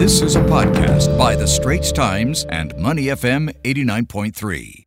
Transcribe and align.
This 0.00 0.22
is 0.22 0.34
a 0.34 0.40
podcast 0.40 1.18
by 1.18 1.36
The 1.36 1.46
Straits 1.46 1.92
Times 1.92 2.46
and 2.48 2.74
Money 2.78 3.08
FM 3.08 3.54
89.3. 3.64 4.86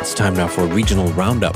It's 0.00 0.14
time 0.14 0.34
now 0.34 0.48
for 0.48 0.62
a 0.62 0.66
regional 0.66 1.06
roundup. 1.12 1.54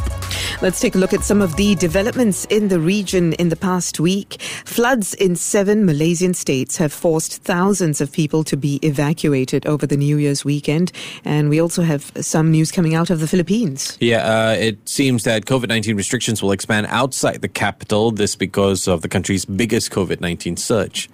Let's 0.62 0.78
take 0.78 0.94
a 0.94 0.98
look 0.98 1.12
at 1.12 1.24
some 1.24 1.42
of 1.42 1.56
the 1.56 1.74
developments 1.74 2.44
in 2.44 2.68
the 2.68 2.78
region 2.78 3.32
in 3.32 3.48
the 3.48 3.56
past 3.56 3.98
week. 3.98 4.40
Floods 4.64 5.12
in 5.12 5.34
seven 5.34 5.84
Malaysian 5.84 6.34
states 6.34 6.76
have 6.76 6.92
forced 6.92 7.42
thousands 7.42 8.00
of 8.00 8.12
people 8.12 8.44
to 8.44 8.56
be 8.56 8.78
evacuated 8.84 9.66
over 9.66 9.88
the 9.88 9.96
New 9.96 10.18
Year's 10.18 10.44
weekend. 10.44 10.92
And 11.24 11.50
we 11.50 11.60
also 11.60 11.82
have 11.82 12.12
some 12.20 12.52
news 12.52 12.70
coming 12.70 12.94
out 12.94 13.10
of 13.10 13.18
the 13.18 13.26
Philippines. 13.26 13.98
Yeah, 13.98 14.18
uh, 14.18 14.52
it 14.52 14.88
seems 14.88 15.24
that 15.24 15.46
COVID 15.46 15.66
19 15.66 15.96
restrictions 15.96 16.44
will 16.44 16.52
expand 16.52 16.86
outside 16.90 17.42
the 17.42 17.48
capital, 17.48 18.12
this 18.12 18.36
because 18.36 18.86
of 18.86 19.02
the 19.02 19.08
country's 19.08 19.44
biggest 19.44 19.90
COVID 19.90 20.20
19 20.20 20.56
surge. 20.56 21.10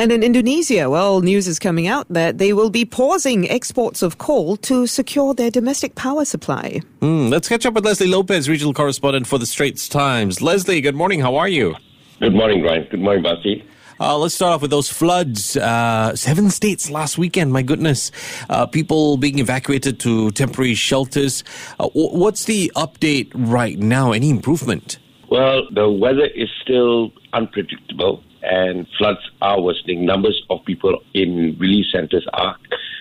And 0.00 0.10
in 0.10 0.24
Indonesia, 0.24 0.90
well, 0.90 1.20
news 1.20 1.46
is 1.46 1.60
coming 1.60 1.86
out 1.86 2.08
that 2.08 2.38
they 2.38 2.52
will 2.52 2.70
be 2.70 2.84
pausing 2.84 3.48
exports 3.48 4.02
of 4.02 4.18
coal 4.18 4.56
to 4.56 4.88
secure 4.88 5.34
their 5.34 5.52
domestic 5.52 5.94
power 5.94 6.24
supply. 6.24 6.80
Mm, 7.00 7.30
let's 7.30 7.48
catch 7.48 7.64
up 7.64 7.74
with 7.74 7.84
Leslie 7.84 8.08
Lopez, 8.08 8.48
regional 8.48 8.74
correspondent 8.74 8.87
for 8.96 9.38
the 9.38 9.44
Straits 9.44 9.86
Times. 9.86 10.40
Leslie, 10.40 10.80
good 10.80 10.94
morning. 10.94 11.20
How 11.20 11.36
are 11.36 11.48
you? 11.48 11.76
Good 12.20 12.32
morning, 12.32 12.62
Ryan. 12.62 12.86
Good 12.90 13.00
morning, 13.00 13.22
Bharati. 13.22 13.62
Uh, 14.00 14.16
let's 14.16 14.34
start 14.34 14.54
off 14.54 14.62
with 14.62 14.70
those 14.70 14.88
floods. 14.88 15.56
Uh, 15.56 16.16
seven 16.16 16.48
states 16.48 16.88
last 16.88 17.18
weekend. 17.18 17.52
My 17.52 17.62
goodness, 17.62 18.10
uh, 18.48 18.64
people 18.64 19.16
being 19.16 19.40
evacuated 19.40 20.00
to 20.00 20.30
temporary 20.30 20.74
shelters. 20.74 21.44
Uh, 21.78 21.88
what's 21.92 22.44
the 22.44 22.72
update 22.76 23.30
right 23.34 23.78
now? 23.78 24.12
Any 24.12 24.30
improvement? 24.30 24.98
Well, 25.30 25.68
the 25.70 25.90
weather 25.90 26.26
is 26.26 26.48
still 26.62 27.12
unpredictable, 27.34 28.22
and 28.42 28.86
floods 28.96 29.20
are 29.42 29.60
worsening. 29.60 30.06
Numbers 30.06 30.42
of 30.48 30.64
people 30.64 31.02
in 31.12 31.58
relief 31.58 31.86
centers 31.92 32.26
are 32.32 32.56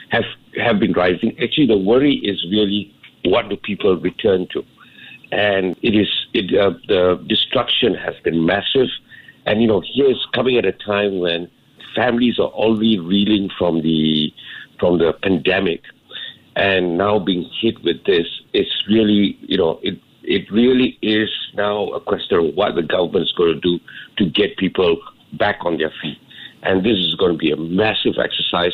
have 0.09 0.25
have 0.61 0.79
been 0.79 0.93
rising. 0.93 1.37
Actually, 1.41 1.67
the 1.67 1.77
worry 1.77 2.15
is 2.15 2.43
really 2.51 2.93
what 3.23 3.49
do 3.49 3.55
people 3.57 3.95
return 3.97 4.47
to, 4.53 4.63
and 5.31 5.75
it 5.81 5.95
is 5.95 6.07
it, 6.33 6.57
uh, 6.57 6.71
the 6.87 7.23
destruction 7.27 7.93
has 7.95 8.15
been 8.23 8.45
massive, 8.45 8.87
and 9.45 9.61
you 9.61 9.67
know 9.67 9.81
here's 9.93 10.25
coming 10.33 10.57
at 10.57 10.65
a 10.65 10.71
time 10.71 11.19
when 11.19 11.49
families 11.95 12.39
are 12.39 12.49
already 12.49 12.99
reeling 12.99 13.49
from 13.57 13.81
the 13.81 14.33
from 14.79 14.99
the 14.99 15.13
pandemic, 15.21 15.83
and 16.55 16.97
now 16.97 17.19
being 17.19 17.49
hit 17.61 17.83
with 17.83 18.03
this, 18.05 18.27
it's 18.53 18.83
really 18.87 19.37
you 19.41 19.57
know 19.57 19.79
it 19.83 19.99
it 20.23 20.49
really 20.51 20.97
is 21.01 21.29
now 21.55 21.87
a 21.89 22.01
question 22.01 22.37
of 22.37 22.55
what 22.55 22.75
the 22.75 22.83
government 22.83 23.23
is 23.23 23.31
going 23.31 23.53
to 23.53 23.59
do 23.59 23.79
to 24.17 24.29
get 24.29 24.57
people 24.57 24.97
back 25.33 25.57
on 25.61 25.77
their 25.77 25.91
feet. 26.01 26.19
And 26.63 26.83
this 26.83 26.97
is 26.97 27.15
going 27.15 27.31
to 27.31 27.37
be 27.37 27.51
a 27.51 27.55
massive 27.55 28.15
exercise, 28.21 28.73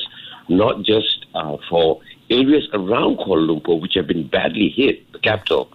not 0.49 0.81
just 0.81 1.27
uh, 1.35 1.57
for 1.69 2.01
areas 2.29 2.67
around 2.73 3.17
Kuala 3.17 3.47
Lumpur, 3.47 3.79
which 3.79 3.93
have 3.93 4.07
been 4.07 4.27
badly 4.27 4.69
hit, 4.69 5.11
the 5.11 5.19
capital, 5.19 5.69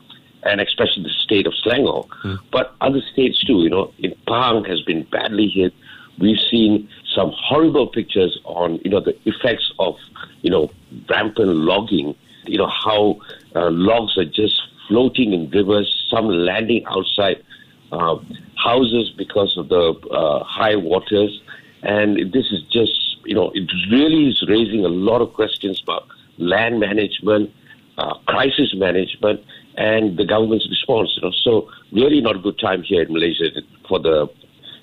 and 0.45 0.61
especially 0.61 1.03
the 1.03 1.11
state 1.11 1.47
of 1.47 1.53
Selangor, 1.65 2.07
mm. 2.25 2.39
but 2.53 2.75
other 2.81 3.01
states 3.13 3.43
too. 3.45 3.63
You 3.63 3.71
know, 3.71 3.93
in 3.99 4.15
Pahang 4.27 4.69
has 4.69 4.81
been 4.83 5.05
badly 5.05 5.49
hit. 5.49 5.75
We've 6.19 6.41
seen 6.51 6.89
some 7.15 7.33
horrible 7.35 7.87
pictures 7.87 8.39
on, 8.45 8.81
you 8.85 8.91
know, 8.91 9.01
the 9.01 9.17
effects 9.25 9.73
of, 9.79 9.95
you 10.43 10.51
know, 10.51 10.71
rampant 11.09 11.49
logging. 11.49 12.15
You 12.47 12.59
know 12.59 12.69
how 12.69 13.21
uh, 13.55 13.71
logs 13.71 14.17
are 14.17 14.25
just 14.25 14.61
floating 14.89 15.33
in 15.33 15.51
rivers, 15.51 16.07
some 16.11 16.29
landing 16.29 16.85
outside 16.87 17.45
uh, 17.93 18.17
houses 18.57 19.13
because 19.17 19.57
of 19.57 19.69
the 19.69 19.95
uh, 20.11 20.43
high 20.45 20.77
waters. 20.77 21.41
And 21.83 22.33
this 22.33 22.47
is 22.51 22.63
just, 22.73 23.19
you 23.25 23.35
know, 23.35 23.51
it 23.55 23.71
really 23.91 24.29
is 24.29 24.43
raising 24.49 24.85
a 24.85 24.89
lot 24.89 25.21
of 25.21 25.33
questions 25.35 25.81
about 25.83 26.09
land 26.39 26.81
management, 26.81 27.53
uh, 27.99 28.15
crisis 28.27 28.75
management, 28.75 29.45
and 29.79 30.19
the 30.19 30.25
government's 30.25 30.69
response. 30.69 31.11
You 31.17 31.23
know, 31.23 31.33
so 31.43 31.71
really 31.93 32.21
not 32.21 32.37
a 32.37 32.41
good 32.41 32.59
time 32.59 32.83
here 32.83 33.03
in 33.03 33.13
Malaysia 33.13 33.47
for 33.89 33.99
the 33.99 34.27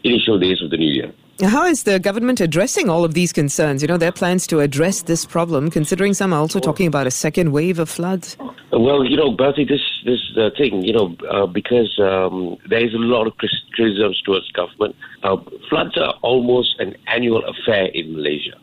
initial 0.03 0.39
days 0.39 0.61
of 0.63 0.72
the 0.72 0.78
new 0.78 0.91
year. 0.91 1.11
How 1.44 1.66
is 1.66 1.83
the 1.83 2.00
government 2.00 2.39
addressing 2.39 2.89
all 2.89 3.03
of 3.03 3.13
these 3.13 3.34
concerns? 3.34 3.81
You 3.81 3.89
know, 3.89 3.97
their 3.97 4.13
plans 4.13 4.47
to 4.47 4.61
address 4.61 5.01
this 5.01 5.25
problem, 5.25 5.69
considering 5.69 6.13
some 6.13 6.31
are 6.31 6.39
also 6.39 6.61
talking 6.61 6.88
about 6.88 7.07
a 7.07 7.11
second 7.11 7.51
wave 7.51 7.78
of 7.78 7.89
floods. 7.89 8.38
Well, 8.72 9.03
you 9.03 9.17
know, 9.17 9.31
Bharati, 9.31 9.66
this 9.66 9.81
this 10.05 10.19
uh, 10.38 10.50
thing, 10.57 10.81
you 10.84 10.94
know, 10.94 11.16
uh, 11.29 11.45
because 11.45 11.94
um, 12.00 12.55
there 12.69 12.85
is 12.85 12.94
a 12.94 12.97
lot 12.97 13.28
of 13.28 13.34
criticisms 13.38 14.22
towards 14.22 14.50
government. 14.51 14.95
Uh, 15.23 15.35
floods 15.69 15.97
are 15.97 16.13
almost 16.22 16.79
an 16.79 16.95
annual 17.07 17.44
affair 17.44 17.88
in 17.88 18.13
Malaysia. 18.13 18.55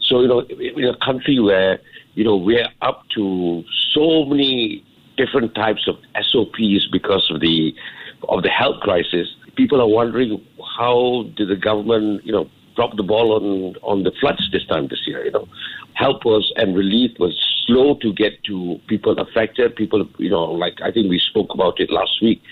So, 0.00 0.20
you 0.20 0.28
know, 0.28 0.40
in 0.40 0.84
a 0.84 0.96
country 1.04 1.40
where 1.40 1.80
you 2.14 2.22
know 2.22 2.36
we're 2.36 2.68
up 2.82 3.02
to 3.16 3.64
so 3.92 4.24
many 4.26 4.84
different 5.16 5.54
types 5.54 5.88
of 5.88 5.96
SOPs 6.22 6.88
because 6.90 7.30
of 7.30 7.40
the 7.40 7.74
of 8.28 8.42
the 8.42 8.48
health 8.48 8.80
crisis, 8.80 9.28
people 9.56 9.80
are 9.80 9.88
wondering 9.88 10.44
how 10.76 11.24
did 11.36 11.48
the 11.48 11.56
government, 11.56 12.24
you 12.24 12.32
know, 12.32 12.48
drop 12.76 12.96
the 12.96 13.02
ball 13.02 13.32
on 13.32 13.76
on 13.82 14.02
the 14.02 14.12
floods 14.20 14.48
this 14.52 14.64
time 14.66 14.88
this 14.88 15.06
year. 15.06 15.24
You 15.24 15.32
know, 15.32 15.48
help 15.94 16.24
was 16.24 16.52
and 16.56 16.76
relief 16.76 17.18
was 17.18 17.34
slow 17.66 17.94
to 17.96 18.12
get 18.12 18.42
to 18.44 18.80
people 18.86 19.18
affected. 19.18 19.76
People, 19.76 20.06
you 20.18 20.30
know, 20.30 20.44
like 20.44 20.80
I 20.82 20.90
think 20.90 21.08
we 21.08 21.18
spoke 21.18 21.52
about 21.52 21.80
it 21.80 21.90
last 21.90 22.20
week, 22.22 22.42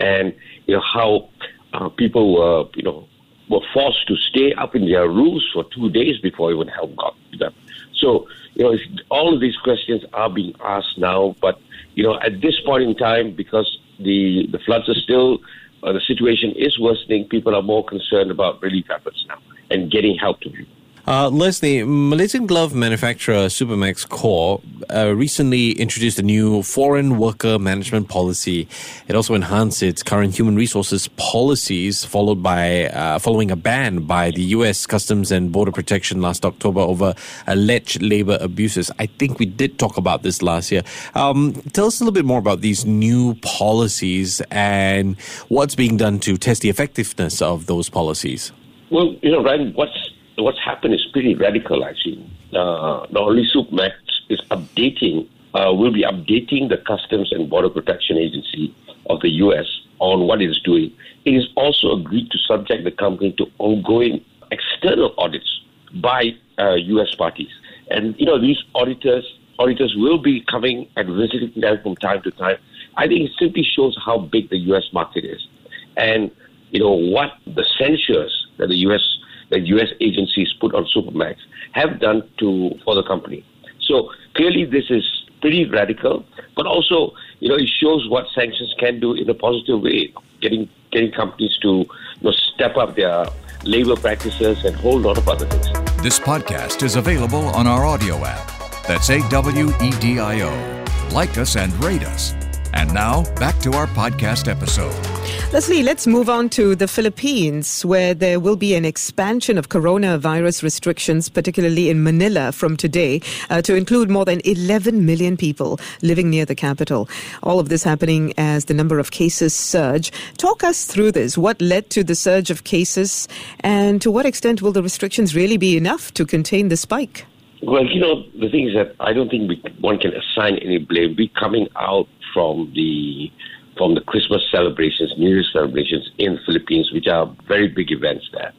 and 0.00 0.34
you 0.66 0.74
know 0.76 0.82
how 0.82 1.28
uh, 1.72 1.88
people 1.90 2.34
were, 2.34 2.64
you 2.74 2.82
know, 2.82 3.06
were 3.48 3.60
forced 3.72 4.06
to 4.08 4.16
stay 4.16 4.52
up 4.54 4.74
in 4.74 4.86
their 4.86 5.08
rooms 5.08 5.46
for 5.52 5.64
two 5.74 5.90
days 5.90 6.18
before 6.20 6.52
even 6.52 6.68
help 6.68 6.94
got 6.96 7.14
to 7.32 7.38
them. 7.38 7.54
So, 7.94 8.28
you 8.54 8.64
know, 8.64 8.78
all 9.10 9.34
of 9.34 9.40
these 9.40 9.56
questions 9.56 10.04
are 10.12 10.30
being 10.30 10.54
asked 10.62 10.98
now, 10.98 11.34
but 11.40 11.60
you 11.98 12.04
know, 12.04 12.16
at 12.20 12.40
this 12.40 12.56
point 12.64 12.84
in 12.84 12.94
time, 12.94 13.26
because 13.42 13.68
the 13.98 14.46
the 14.54 14.60
floods 14.60 14.88
are 14.88 15.00
still 15.06 15.38
uh, 15.82 15.92
the 15.92 16.00
situation 16.12 16.52
is 16.52 16.78
worsening, 16.78 17.24
people 17.36 17.56
are 17.56 17.62
more 17.74 17.84
concerned 17.84 18.30
about 18.30 18.62
relief 18.62 18.86
efforts 18.96 19.20
now 19.28 19.38
and 19.72 19.90
getting 19.90 20.14
help 20.16 20.40
to 20.42 20.48
people. 20.50 20.74
Uh, 21.08 21.28
Leslie, 21.28 21.82
Malaysian 21.82 22.46
glove 22.46 22.72
manufacturer 22.72 23.46
Supermax 23.58 24.08
Corp 24.08 24.62
uh, 24.94 25.14
recently 25.14 25.72
introduced 25.72 26.18
a 26.18 26.22
new 26.22 26.62
foreign 26.62 27.18
worker 27.18 27.58
management 27.58 28.08
policy. 28.08 28.68
It 29.06 29.14
also 29.14 29.34
enhanced 29.34 29.82
its 29.82 30.02
current 30.02 30.36
human 30.36 30.56
resources 30.56 31.08
policies, 31.16 32.04
followed 32.04 32.42
by 32.42 32.86
uh, 32.86 33.18
following 33.18 33.50
a 33.50 33.56
ban 33.56 34.00
by 34.00 34.30
the 34.30 34.42
U.S. 34.56 34.86
Customs 34.86 35.30
and 35.30 35.52
Border 35.52 35.72
Protection 35.72 36.20
last 36.20 36.44
October 36.44 36.80
over 36.80 37.14
alleged 37.46 38.02
labor 38.02 38.38
abuses. 38.40 38.90
I 38.98 39.06
think 39.06 39.38
we 39.38 39.46
did 39.46 39.78
talk 39.78 39.96
about 39.96 40.22
this 40.22 40.42
last 40.42 40.70
year. 40.70 40.82
Um, 41.14 41.54
tell 41.72 41.86
us 41.86 42.00
a 42.00 42.04
little 42.04 42.14
bit 42.14 42.24
more 42.24 42.38
about 42.38 42.60
these 42.60 42.84
new 42.84 43.34
policies 43.36 44.40
and 44.50 45.18
what's 45.48 45.74
being 45.74 45.96
done 45.96 46.18
to 46.20 46.36
test 46.36 46.62
the 46.62 46.68
effectiveness 46.68 47.42
of 47.42 47.66
those 47.66 47.88
policies. 47.88 48.52
Well, 48.90 49.16
you 49.22 49.30
know, 49.30 49.42
Ryan, 49.42 49.72
what's 49.74 50.10
what's 50.36 50.58
happened 50.64 50.94
is 50.94 51.04
pretty 51.12 51.34
radical, 51.34 51.84
actually. 51.84 52.24
Uh, 52.52 53.06
not 53.10 53.22
only 53.22 53.44
Supermax 53.54 53.92
is 54.28 54.40
updating, 54.50 55.28
uh, 55.54 55.72
will 55.72 55.92
be 55.92 56.02
updating 56.02 56.68
the 56.68 56.78
Customs 56.86 57.32
and 57.32 57.48
Border 57.48 57.70
Protection 57.70 58.16
Agency 58.18 58.74
of 59.06 59.20
the 59.20 59.30
U.S. 59.44 59.66
on 59.98 60.26
what 60.26 60.42
it 60.42 60.50
is 60.50 60.60
doing. 60.60 60.92
It 61.24 61.32
is 61.32 61.48
also 61.56 61.92
agreed 61.92 62.30
to 62.30 62.38
subject 62.38 62.84
the 62.84 62.90
company 62.90 63.32
to 63.32 63.46
ongoing 63.58 64.24
external 64.50 65.14
audits 65.18 65.62
by 65.94 66.34
uh, 66.58 66.74
U.S. 66.74 67.14
parties. 67.14 67.50
And, 67.90 68.14
you 68.18 68.26
know, 68.26 68.40
these 68.40 68.58
auditors 68.74 69.24
auditors 69.60 69.92
will 69.96 70.18
be 70.18 70.40
coming 70.42 70.88
and 70.94 71.16
visiting 71.16 71.60
them 71.60 71.80
from 71.82 71.96
time 71.96 72.22
to 72.22 72.30
time. 72.30 72.56
I 72.96 73.08
think 73.08 73.28
it 73.28 73.32
simply 73.40 73.64
shows 73.64 73.98
how 74.04 74.18
big 74.18 74.50
the 74.50 74.58
U.S. 74.70 74.84
market 74.92 75.24
is. 75.24 75.48
And, 75.96 76.30
you 76.70 76.78
know, 76.78 76.92
what 76.92 77.32
the 77.44 77.64
censures 77.76 78.46
that 78.58 78.68
the 78.68 78.76
U.S 78.76 79.02
that 79.50 79.66
U.S. 79.66 79.88
agencies 80.00 80.52
put 80.60 80.74
on 80.74 80.86
Supermax 80.94 81.36
have 81.72 82.00
done 82.00 82.28
to 82.38 82.78
for 82.84 82.94
the 82.94 83.02
company. 83.02 83.44
So 83.88 84.12
clearly, 84.34 84.64
this 84.64 84.84
is 84.90 85.04
pretty 85.40 85.64
radical, 85.64 86.24
but 86.54 86.66
also 86.66 87.14
you 87.40 87.48
know 87.48 87.56
it 87.56 87.68
shows 87.80 88.08
what 88.08 88.26
sanctions 88.34 88.74
can 88.78 89.00
do 89.00 89.14
in 89.14 89.28
a 89.28 89.34
positive 89.34 89.80
way, 89.80 90.12
getting 90.40 90.68
getting 90.92 91.10
companies 91.12 91.56
to 91.62 91.68
you 91.68 91.88
know, 92.22 92.30
step 92.30 92.76
up 92.76 92.96
their 92.96 93.26
labor 93.64 93.96
practices 93.96 94.64
and 94.64 94.76
whole 94.76 94.98
lot 94.98 95.18
of 95.18 95.28
other 95.28 95.46
things. 95.46 95.66
This 96.02 96.18
podcast 96.18 96.82
is 96.82 96.96
available 96.96 97.46
on 97.60 97.66
our 97.66 97.84
audio 97.84 98.16
app. 98.24 98.46
That's 98.86 99.10
A 99.10 99.26
W 99.30 99.68
E 99.82 99.90
D 100.00 100.18
I 100.18 100.42
O. 100.42 101.14
Like 101.14 101.36
us 101.38 101.56
and 101.56 101.72
rate 101.82 102.04
us. 102.04 102.34
And 102.74 102.92
now, 102.92 103.24
back 103.36 103.58
to 103.60 103.72
our 103.72 103.86
podcast 103.88 104.46
episode. 104.48 105.17
Leslie, 105.50 105.82
let's 105.82 106.06
move 106.06 106.28
on 106.28 106.50
to 106.50 106.74
the 106.74 106.86
Philippines, 106.86 107.82
where 107.84 108.12
there 108.12 108.38
will 108.38 108.56
be 108.56 108.74
an 108.74 108.84
expansion 108.84 109.56
of 109.56 109.70
coronavirus 109.70 110.62
restrictions, 110.62 111.30
particularly 111.30 111.88
in 111.88 112.02
Manila 112.02 112.52
from 112.52 112.76
today, 112.76 113.22
uh, 113.48 113.62
to 113.62 113.74
include 113.74 114.10
more 114.10 114.26
than 114.26 114.42
11 114.44 115.06
million 115.06 115.38
people 115.38 115.80
living 116.02 116.28
near 116.28 116.44
the 116.44 116.54
capital. 116.54 117.08
All 117.42 117.58
of 117.58 117.70
this 117.70 117.82
happening 117.82 118.34
as 118.36 118.66
the 118.66 118.74
number 118.74 118.98
of 118.98 119.10
cases 119.10 119.54
surge. 119.54 120.12
Talk 120.36 120.62
us 120.62 120.84
through 120.84 121.12
this. 121.12 121.38
What 121.38 121.62
led 121.62 121.88
to 121.90 122.04
the 122.04 122.14
surge 122.14 122.50
of 122.50 122.64
cases, 122.64 123.26
and 123.60 124.02
to 124.02 124.10
what 124.10 124.26
extent 124.26 124.60
will 124.60 124.72
the 124.72 124.82
restrictions 124.82 125.34
really 125.34 125.56
be 125.56 125.78
enough 125.78 126.12
to 126.14 126.26
contain 126.26 126.68
the 126.68 126.76
spike? 126.76 127.24
Well, 127.62 127.84
you 127.86 128.00
know, 128.00 128.22
the 128.38 128.48
thing 128.50 128.68
is 128.68 128.74
that 128.74 128.94
I 129.00 129.12
don't 129.12 129.28
think 129.28 129.48
we, 129.48 129.62
one 129.80 129.98
can 129.98 130.12
assign 130.12 130.58
any 130.58 130.78
blame. 130.78 131.16
We 131.16 131.28
coming 131.28 131.68
out 131.76 132.06
from 132.32 132.70
the 132.74 133.32
from 133.78 133.94
the 133.94 134.02
Christmas 134.02 134.42
celebrations, 134.50 135.14
New 135.16 135.30
Year's 135.30 135.50
celebrations 135.52 136.10
in 136.18 136.34
the 136.34 136.40
Philippines, 136.44 136.92
which 136.92 137.06
are 137.06 137.32
very 137.46 137.68
big 137.68 137.90
events 137.92 138.28
there. 138.32 138.52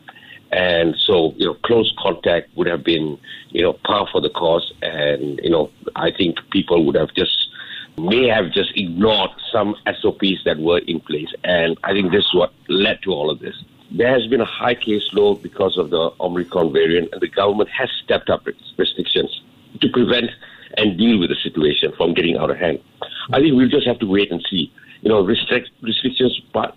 And 0.51 0.95
so, 0.97 1.33
you 1.37 1.45
know, 1.45 1.53
close 1.65 1.93
contact 1.99 2.49
would 2.55 2.65
have 2.65 2.83
been, 2.83 3.19
you 3.49 3.61
know, 3.61 3.73
par 3.73 4.07
for 4.11 4.19
the 4.19 4.29
cause. 4.29 4.73
And, 4.81 5.39
you 5.43 5.49
know, 5.49 5.69
I 5.95 6.09
think 6.09 6.37
people 6.51 6.85
would 6.85 6.95
have 6.95 7.13
just, 7.13 7.49
may 7.97 8.27
have 8.27 8.51
just 8.51 8.71
ignored 8.75 9.29
some 9.51 9.75
SOPs 10.01 10.43
that 10.45 10.57
were 10.57 10.79
in 10.79 11.01
place. 11.01 11.31
And 11.43 11.77
I 11.83 11.91
think 11.91 12.11
this 12.11 12.25
is 12.25 12.33
what 12.33 12.51
led 12.67 13.01
to 13.03 13.11
all 13.11 13.29
of 13.29 13.39
this. 13.39 13.55
There 13.91 14.09
has 14.11 14.25
been 14.27 14.41
a 14.41 14.45
high 14.45 14.75
caseload 14.75 15.43
because 15.43 15.77
of 15.77 15.89
the 15.89 16.11
Omicron 16.19 16.73
variant, 16.73 17.09
and 17.11 17.21
the 17.21 17.27
government 17.27 17.69
has 17.69 17.89
stepped 18.03 18.29
up 18.29 18.47
its 18.47 18.73
restrictions 18.77 19.41
to 19.81 19.89
prevent 19.89 20.31
and 20.77 20.97
deal 20.97 21.19
with 21.19 21.29
the 21.29 21.35
situation 21.43 21.91
from 21.97 22.13
getting 22.13 22.37
out 22.37 22.49
of 22.49 22.57
hand. 22.57 22.79
I 23.31 23.39
think 23.39 23.55
we'll 23.55 23.69
just 23.69 23.87
have 23.87 23.99
to 23.99 24.05
wait 24.05 24.31
and 24.31 24.45
see 24.49 24.71
you 25.01 25.09
know, 25.09 25.21
restrict, 25.21 25.69
restrictions, 25.81 26.41
but 26.53 26.75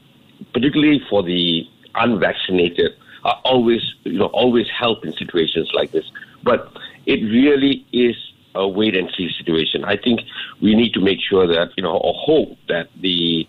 particularly 0.52 1.00
for 1.08 1.22
the 1.22 1.66
unvaccinated, 1.94 2.92
are 3.24 3.40
always, 3.44 3.82
you 4.04 4.18
know, 4.18 4.26
always 4.26 4.66
help 4.68 5.04
in 5.04 5.12
situations 5.12 5.70
like 5.74 5.92
this. 5.92 6.04
But 6.42 6.72
it 7.06 7.22
really 7.22 7.86
is 7.92 8.16
a 8.54 8.68
wait 8.68 8.96
and 8.96 9.10
see 9.16 9.30
situation. 9.38 9.84
I 9.84 9.96
think 9.96 10.20
we 10.60 10.74
need 10.74 10.92
to 10.94 11.00
make 11.00 11.20
sure 11.20 11.46
that, 11.46 11.70
you 11.76 11.82
know, 11.82 11.96
or 11.96 12.14
hope 12.14 12.58
that 12.68 12.88
the 13.00 13.46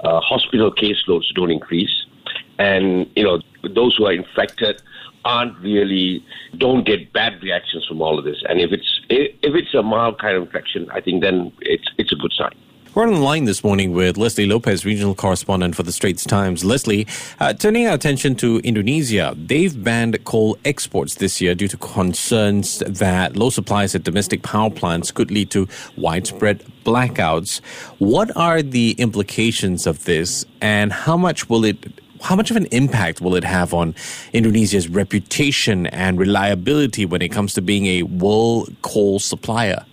uh, 0.00 0.20
hospital 0.20 0.72
caseloads 0.72 1.32
don't 1.34 1.50
increase, 1.50 2.06
and 2.58 3.10
you 3.16 3.24
know, 3.24 3.40
those 3.74 3.96
who 3.96 4.06
are 4.06 4.12
infected 4.12 4.80
aren't 5.24 5.58
really 5.58 6.24
don't 6.56 6.86
get 6.86 7.12
bad 7.12 7.42
reactions 7.42 7.84
from 7.86 8.00
all 8.00 8.18
of 8.18 8.24
this. 8.24 8.42
And 8.48 8.60
if 8.60 8.72
it's 8.72 9.00
if 9.10 9.54
it's 9.54 9.74
a 9.74 9.82
mild 9.82 10.18
kind 10.18 10.36
of 10.36 10.44
infection, 10.44 10.88
I 10.90 11.00
think 11.00 11.22
then 11.22 11.52
it's 11.60 11.88
it's 11.98 12.12
a 12.12 12.16
good 12.16 12.32
sign. 12.32 12.54
We're 12.96 13.02
on 13.02 13.12
the 13.12 13.20
line 13.20 13.44
this 13.44 13.62
morning 13.62 13.92
with 13.92 14.16
Leslie 14.16 14.46
Lopez, 14.46 14.86
regional 14.86 15.14
correspondent 15.14 15.76
for 15.76 15.82
the 15.82 15.92
Straits 15.92 16.24
Times. 16.24 16.64
Leslie, 16.64 17.06
uh, 17.38 17.52
turning 17.52 17.86
our 17.86 17.92
attention 17.92 18.36
to 18.36 18.56
Indonesia, 18.60 19.34
they've 19.36 19.84
banned 19.84 20.24
coal 20.24 20.56
exports 20.64 21.16
this 21.16 21.38
year 21.38 21.54
due 21.54 21.68
to 21.68 21.76
concerns 21.76 22.78
that 22.78 23.36
low 23.36 23.50
supplies 23.50 23.94
at 23.94 24.02
domestic 24.02 24.42
power 24.42 24.70
plants 24.70 25.10
could 25.10 25.30
lead 25.30 25.50
to 25.50 25.68
widespread 25.98 26.64
blackouts. 26.86 27.60
What 27.98 28.34
are 28.34 28.62
the 28.62 28.92
implications 28.92 29.86
of 29.86 30.04
this, 30.04 30.46
and 30.62 30.90
how 30.90 31.18
much 31.18 31.50
will 31.50 31.66
it 31.66 32.00
how 32.22 32.34
much 32.34 32.50
of 32.50 32.56
an 32.56 32.64
impact 32.70 33.20
will 33.20 33.34
it 33.34 33.44
have 33.44 33.74
on 33.74 33.94
Indonesia's 34.32 34.88
reputation 34.88 35.86
and 35.88 36.18
reliability 36.18 37.04
when 37.04 37.20
it 37.20 37.28
comes 37.28 37.52
to 37.52 37.60
being 37.60 37.84
a 37.84 38.04
world 38.04 38.74
coal 38.80 39.18
supplier? 39.18 39.84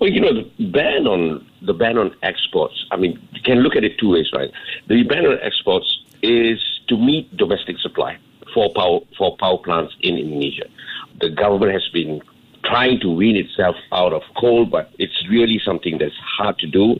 Well, 0.00 0.10
you 0.10 0.20
know, 0.20 0.32
the 0.32 0.66
ban 0.70 1.06
on 1.06 1.46
the 1.62 1.72
ban 1.72 1.98
on 1.98 2.14
exports. 2.22 2.86
I 2.90 2.96
mean, 2.96 3.18
you 3.32 3.42
can 3.42 3.58
look 3.58 3.76
at 3.76 3.84
it 3.84 3.98
two 3.98 4.10
ways, 4.10 4.30
right? 4.32 4.50
The 4.88 5.02
ban 5.04 5.26
on 5.26 5.38
exports 5.42 6.02
is 6.22 6.58
to 6.88 6.96
meet 6.96 7.34
domestic 7.36 7.78
supply 7.78 8.18
for 8.52 8.72
power 8.74 9.00
for 9.16 9.36
power 9.36 9.58
plants 9.58 9.94
in 10.00 10.16
Indonesia. 10.16 10.66
The 11.20 11.30
government 11.30 11.72
has 11.72 11.88
been 11.92 12.22
trying 12.64 12.98
to 13.00 13.10
wean 13.10 13.36
itself 13.36 13.76
out 13.92 14.12
of 14.12 14.22
coal, 14.36 14.64
but 14.64 14.90
it's 14.98 15.26
really 15.28 15.60
something 15.64 15.98
that's 15.98 16.16
hard 16.16 16.58
to 16.58 16.66
do. 16.66 16.98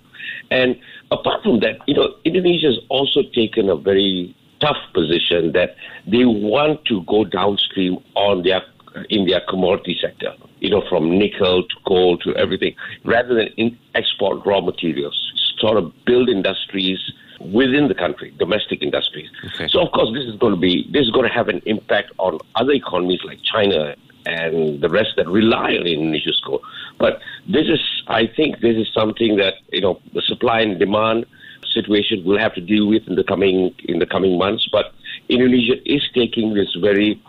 And 0.51 0.77
apart 1.11 1.43
from 1.43 1.61
that, 1.61 1.79
you 1.87 1.95
know, 1.95 2.15
Indonesia 2.25 2.67
has 2.67 2.79
also 2.91 3.23
taken 3.35 3.69
a 3.71 3.77
very 3.77 4.37
tough 4.61 4.77
position 4.93 5.53
that 5.53 5.77
they 6.07 6.25
want 6.25 6.85
to 6.87 7.03
go 7.05 7.25
downstream 7.25 7.99
on 8.15 8.43
their 8.43 8.63
in 9.11 9.27
their 9.27 9.41
commodity 9.49 9.99
sector 10.01 10.35
you 10.65 10.71
know, 10.71 10.83
from 10.89 11.19
nickel 11.19 11.63
to 11.63 11.77
coal 11.87 12.17
to 12.17 12.35
everything, 12.37 12.75
rather 13.05 13.35
than 13.35 13.49
in 13.59 13.79
export 13.95 14.45
raw 14.47 14.63
materials, 14.63 15.15
sort 15.59 15.77
of 15.77 15.93
build 16.07 16.31
industries 16.31 16.99
within 17.39 17.89
the 17.89 17.95
country, 17.95 18.35
domestic 18.39 18.81
industries. 18.81 19.29
Okay. 19.45 19.69
So 19.69 19.83
of 19.85 19.93
course 19.93 20.09
this 20.15 20.25
is 20.25 20.37
going 20.37 20.55
to 20.55 20.61
be 20.61 20.89
this 20.91 21.03
is 21.03 21.11
going 21.11 21.29
to 21.29 21.35
have 21.35 21.49
an 21.49 21.61
impact 21.67 22.13
on 22.17 22.39
other 22.55 22.73
economies 22.73 23.21
like 23.25 23.41
China 23.43 23.95
and 24.25 24.81
the 24.81 24.89
rest 24.89 25.11
that 25.19 25.29
rely 25.29 25.77
on 25.77 25.87
Indonesia's 25.87 26.41
coal. 26.47 26.63
But 26.99 27.21
this 27.47 27.67
is 27.67 27.81
I 28.09 28.27
think 28.27 28.61
this 28.61 28.77
is 28.77 28.89
something 28.95 29.37
that, 29.37 29.55
you 29.71 29.83
know, 29.83 30.01
the 30.15 30.23
supply 30.23 30.61
and 30.61 30.79
demand 30.79 31.27
situation 31.75 32.23
we'll 32.25 32.39
have 32.39 32.55
to 32.55 32.63
deal 32.63 32.87
with 32.89 33.03
in 33.07 33.17
the 33.17 33.25
coming 33.25 33.75
in 33.85 33.99
the 33.99 34.07
coming 34.07 34.39
months. 34.39 34.67
But 34.73 34.95
Indonesia 35.29 35.77
is 35.85 36.03
taking 36.15 36.55
this 36.55 36.75
very 36.81 37.21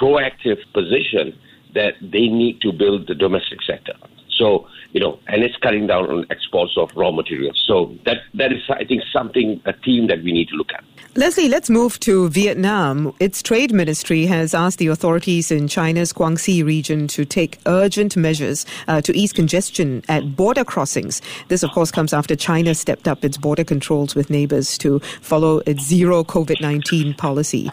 proactive 0.00 0.58
position 0.72 1.38
that 1.74 1.94
they 2.00 2.28
need 2.28 2.60
to 2.62 2.72
build 2.72 3.06
the 3.06 3.14
domestic 3.14 3.62
sector. 3.62 3.94
So, 4.36 4.66
you 4.92 5.00
know, 5.00 5.18
and 5.28 5.42
it's 5.42 5.56
cutting 5.56 5.86
down 5.86 6.10
on 6.10 6.26
exports 6.30 6.76
of 6.76 6.90
raw 6.94 7.10
materials. 7.10 7.62
So 7.66 7.94
that 8.04 8.18
that 8.34 8.52
is, 8.52 8.62
I 8.68 8.84
think, 8.84 9.02
something 9.12 9.60
a 9.64 9.72
theme 9.72 10.06
that 10.08 10.22
we 10.22 10.32
need 10.32 10.48
to 10.48 10.54
look 10.56 10.72
at. 10.74 10.84
Leslie, 11.16 11.48
let's 11.48 11.70
move 11.70 11.98
to 12.00 12.28
Vietnam. 12.28 13.14
Its 13.20 13.42
trade 13.42 13.72
ministry 13.72 14.26
has 14.26 14.52
asked 14.52 14.78
the 14.78 14.88
authorities 14.88 15.50
in 15.50 15.66
China's 15.66 16.12
Guangxi 16.12 16.62
region 16.62 17.08
to 17.08 17.24
take 17.24 17.58
urgent 17.64 18.18
measures 18.18 18.66
uh, 18.86 19.00
to 19.00 19.16
ease 19.16 19.32
congestion 19.32 20.02
at 20.10 20.36
border 20.36 20.64
crossings. 20.64 21.22
This, 21.48 21.62
of 21.62 21.70
course, 21.70 21.90
comes 21.90 22.12
after 22.12 22.36
China 22.36 22.74
stepped 22.74 23.08
up 23.08 23.24
its 23.24 23.38
border 23.38 23.64
controls 23.64 24.14
with 24.14 24.28
neighbors 24.28 24.76
to 24.78 24.98
follow 25.22 25.62
its 25.64 25.82
zero 25.82 26.22
COVID 26.22 26.60
19 26.60 27.14
policy. 27.14 27.70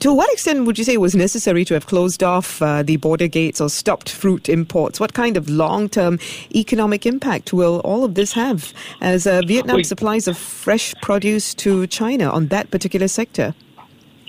To 0.00 0.12
what 0.12 0.32
extent 0.32 0.64
would 0.64 0.78
you 0.78 0.84
say 0.84 0.94
it 0.94 1.00
was 1.00 1.16
necessary 1.16 1.64
to 1.64 1.74
have 1.74 1.86
closed 1.86 2.22
off 2.22 2.62
uh, 2.62 2.84
the 2.84 2.96
border 2.98 3.26
gates 3.26 3.60
or 3.60 3.68
stopped 3.68 4.08
fruit 4.08 4.48
imports? 4.48 5.00
What 5.00 5.12
kind 5.12 5.36
of 5.36 5.50
long 5.50 5.88
term 5.88 6.20
economic 6.54 7.04
impact 7.04 7.52
will 7.52 7.80
all 7.80 8.04
of 8.04 8.14
this 8.14 8.32
have 8.32 8.72
as 9.00 9.26
uh, 9.26 9.42
Vietnam 9.44 9.82
supplies 9.82 10.28
of 10.28 10.38
fresh 10.38 10.94
produce 11.02 11.52
to 11.54 11.88
China 11.88 12.30
on 12.30 12.46
that 12.48 12.70
particular 12.70 13.08
sector? 13.08 13.56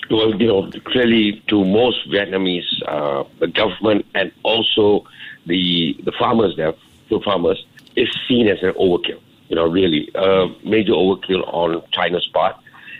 Well, 0.10 0.34
you 0.42 0.48
know, 0.48 0.72
clearly 0.86 1.44
to 1.50 1.64
most 1.64 2.10
Vietnamese, 2.10 2.66
uh, 2.88 3.26
the 3.40 3.46
government 3.46 4.08
and 4.16 4.32
also 4.42 5.06
the 5.46 5.96
the 6.04 6.12
farmers 6.18 6.56
there, 6.58 6.74
the 7.12 7.20
farmers, 7.24 7.64
is 7.96 8.10
seen 8.28 8.48
as 8.48 8.64
an 8.64 8.72
overkill. 8.72 9.22
You 9.50 9.56
know, 9.58 9.68
really, 9.68 10.10
a 10.16 10.48
major 10.64 10.94
overkill 10.94 11.44
on 11.54 11.84
China's 11.92 12.28
part 12.34 12.56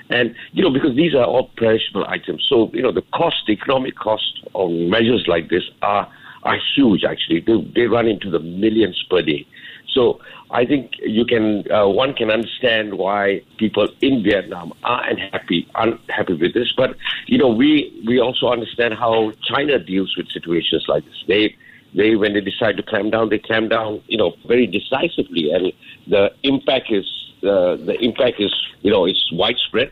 and, 0.10 0.36
you 0.54 0.64
know, 0.64 0.72
because 0.72 0.96
these 0.96 1.14
are 1.14 1.24
all 1.24 1.50
perishable 1.58 2.06
items. 2.08 2.46
So, 2.50 2.70
you 2.74 2.82
know, 2.82 2.92
the 2.92 3.04
cost, 3.14 3.38
the 3.48 3.54
economic 3.54 3.96
cost 3.96 4.44
of 4.56 4.72
measures 4.72 5.26
like 5.28 5.50
this 5.50 5.64
are, 5.82 6.12
are 6.44 6.58
huge, 6.76 7.04
actually. 7.04 7.42
They, 7.42 7.62
they 7.76 7.88
run 7.88 8.08
into 8.08 8.30
the 8.30 8.40
millions 8.40 9.04
per 9.10 9.22
day. 9.22 9.46
So 9.94 10.20
I 10.52 10.66
think 10.66 10.94
you 11.00 11.26
can, 11.26 11.70
uh, 11.72 11.88
one 11.88 12.14
can 12.14 12.32
understand 12.32 12.98
why 12.98 13.42
people 13.58 13.88
in 14.02 14.24
Vietnam 14.24 14.74
are 14.84 15.04
unhappy, 15.10 15.68
unhappy 15.76 16.34
with 16.34 16.54
this. 16.54 16.72
But, 16.76 16.96
you 17.28 17.38
know, 17.38 17.50
we, 17.50 18.04
we 18.08 18.20
also 18.20 18.48
understand 18.48 18.94
how 18.96 19.32
China 19.44 19.80
deals 19.80 20.16
with 20.18 20.30
situations 20.30 20.86
like 20.88 21.06
this. 21.06 21.24
They, 21.28 21.56
they, 21.94 22.16
when 22.16 22.34
they 22.34 22.42
decide 22.42 22.78
to 22.78 22.84
clamp 22.84 23.12
down, 23.12 23.30
they 23.30 23.40
clamp 23.40 23.72
down, 23.72 24.02
you 24.08 24.18
know, 24.18 24.36
very 24.48 24.68
decisively. 24.68 25.52
And 25.52 25.74
the 26.08 26.32
impact 26.44 26.92
is, 26.92 27.06
uh, 27.44 27.76
the 27.76 27.98
impact 28.00 28.40
is, 28.40 28.54
you 28.82 28.92
know, 28.92 29.06
it's 29.06 29.32
widespread. 29.32 29.92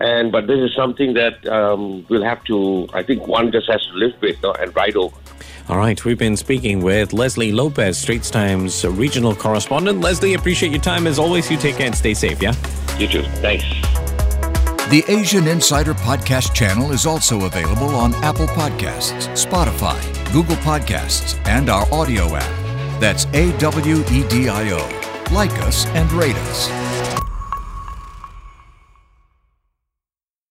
And 0.00 0.30
but 0.30 0.46
this 0.46 0.58
is 0.58 0.74
something 0.74 1.14
that 1.14 1.46
um, 1.48 2.04
we'll 2.08 2.24
have 2.24 2.44
to. 2.44 2.88
I 2.92 3.02
think 3.02 3.26
one 3.26 3.50
just 3.50 3.70
has 3.70 3.84
to 3.86 3.92
live 3.94 4.14
with 4.20 4.44
uh, 4.44 4.52
and 4.52 4.74
ride 4.76 4.96
over. 4.96 5.16
All 5.68 5.78
right, 5.78 6.04
we've 6.04 6.18
been 6.18 6.36
speaking 6.36 6.80
with 6.80 7.12
Leslie 7.12 7.50
Lopez, 7.50 7.98
Straits 7.98 8.30
Times 8.30 8.84
regional 8.84 9.34
correspondent. 9.34 10.00
Leslie, 10.00 10.34
appreciate 10.34 10.70
your 10.70 10.80
time 10.80 11.06
as 11.06 11.18
always. 11.18 11.50
You 11.50 11.56
take 11.56 11.76
care 11.76 11.86
and 11.86 11.94
stay 11.94 12.14
safe. 12.14 12.40
Yeah. 12.40 12.54
You 12.98 13.08
too. 13.08 13.22
Thanks. 13.42 13.64
The 14.90 15.02
Asian 15.08 15.48
Insider 15.48 15.94
Podcast 15.94 16.54
channel 16.54 16.92
is 16.92 17.06
also 17.06 17.46
available 17.46 17.88
on 17.96 18.14
Apple 18.16 18.46
Podcasts, 18.46 19.26
Spotify, 19.30 20.00
Google 20.32 20.54
Podcasts, 20.56 21.36
and 21.48 21.68
our 21.68 21.92
audio 21.92 22.36
app. 22.36 23.00
That's 23.00 23.24
A 23.34 23.50
W 23.58 24.04
E 24.12 24.28
D 24.28 24.48
I 24.48 24.70
O. 24.70 25.32
Like 25.34 25.50
us 25.62 25.86
and 25.86 26.10
rate 26.12 26.36
us. 26.36 26.85